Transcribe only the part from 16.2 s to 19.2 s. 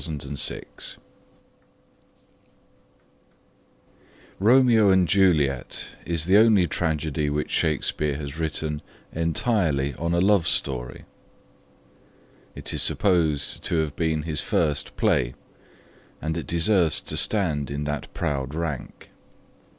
it deserves to stand in that proud rank.